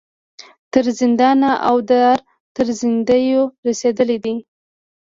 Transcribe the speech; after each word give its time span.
تر 0.73 0.85
زندان 0.99 1.39
او 1.69 1.77
دار 1.89 2.17
تر 2.55 2.67
زندیو 2.79 3.41
رسېدلي 3.67 4.17
دي. 4.23 4.35